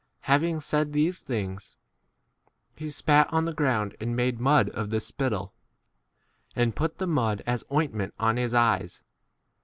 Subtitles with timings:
[0.21, 1.75] Having said these things,
[2.75, 5.53] he spat on the ground and made mud of the spittle,
[6.55, 9.03] and put the mud, as ointment, on his eyes.?